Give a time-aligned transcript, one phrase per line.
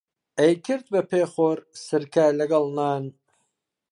[0.39, 3.03] ئەیکرد بە پێخۆر سرکە لەگەڵ نان